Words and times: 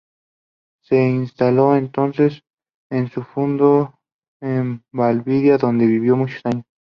Se 0.81 0.97
instaló 0.99 1.75
entonces 1.75 2.41
en 2.89 3.09
su 3.11 3.21
fundo 3.21 3.99
en 4.41 4.83
Valdivia, 4.91 5.59
donde 5.59 5.85
vivió 5.85 6.15
muchos 6.15 6.41
años. 6.43 6.65